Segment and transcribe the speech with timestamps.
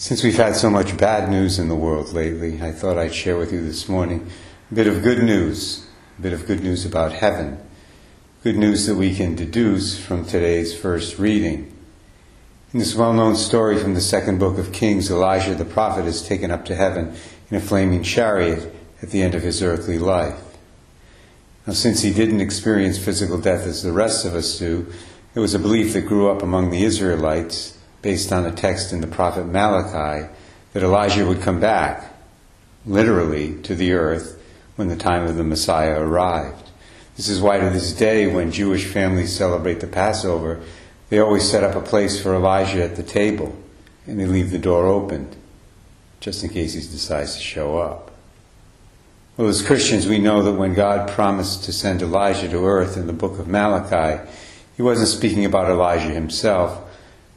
[0.00, 3.36] Since we've had so much bad news in the world lately, I thought I'd share
[3.36, 4.30] with you this morning
[4.70, 5.86] a bit of good news,
[6.18, 7.60] a bit of good news about heaven,
[8.42, 11.70] good news that we can deduce from today's first reading.
[12.72, 16.26] In this well known story from the second book of Kings, Elijah the prophet is
[16.26, 17.14] taken up to heaven
[17.50, 20.40] in a flaming chariot at the end of his earthly life.
[21.66, 24.90] Now, since he didn't experience physical death as the rest of us do,
[25.34, 29.00] it was a belief that grew up among the Israelites based on a text in
[29.00, 30.28] the prophet Malachi
[30.72, 32.14] that Elijah would come back,
[32.86, 34.42] literally, to the earth
[34.76, 36.70] when the time of the Messiah arrived.
[37.16, 40.60] This is why to this day, when Jewish families celebrate the Passover,
[41.10, 43.56] they always set up a place for Elijah at the table
[44.06, 45.36] and they leave the door opened
[46.20, 48.10] just in case he decides to show up.
[49.36, 53.06] Well, as Christians, we know that when God promised to send Elijah to earth in
[53.06, 54.22] the book of Malachi,
[54.76, 56.89] he wasn't speaking about Elijah himself.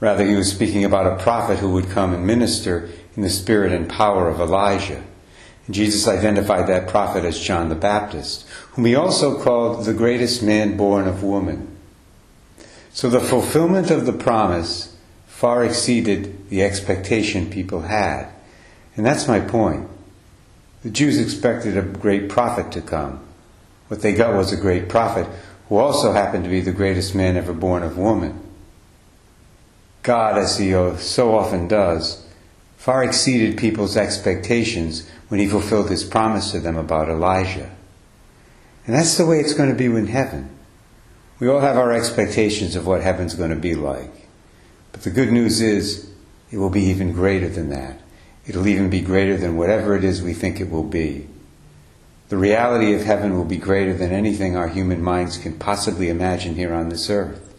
[0.00, 3.72] Rather, he was speaking about a prophet who would come and minister in the spirit
[3.72, 5.02] and power of Elijah.
[5.66, 10.42] And Jesus identified that prophet as John the Baptist, whom he also called the greatest
[10.42, 11.74] man born of woman.
[12.92, 18.28] So the fulfillment of the promise far exceeded the expectation people had.
[18.96, 19.88] And that's my point.
[20.82, 23.20] The Jews expected a great prophet to come.
[23.88, 25.26] What they got was a great prophet
[25.68, 28.43] who also happened to be the greatest man ever born of woman.
[30.04, 32.24] God, as he so often does,
[32.76, 37.74] far exceeded people's expectations when he fulfilled his promise to them about Elijah.
[38.86, 40.50] And that's the way it's going to be in heaven.
[41.40, 44.28] We all have our expectations of what heaven's going to be like.
[44.92, 46.10] But the good news is,
[46.50, 47.98] it will be even greater than that.
[48.46, 51.26] It'll even be greater than whatever it is we think it will be.
[52.28, 56.56] The reality of heaven will be greater than anything our human minds can possibly imagine
[56.56, 57.53] here on this earth.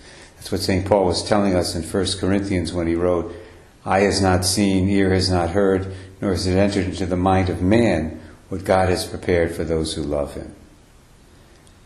[0.45, 0.85] That's what St.
[0.85, 3.35] Paul was telling us in 1 Corinthians when he wrote,
[3.83, 7.49] Eye has not seen, ear has not heard, nor has it entered into the mind
[7.49, 10.53] of man what God has prepared for those who love him.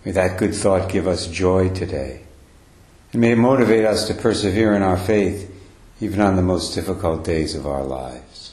[0.03, 2.23] May that good thought give us joy today.
[3.13, 5.49] And may it motivate us to persevere in our faith
[6.01, 8.48] even on the most difficult days of our lives.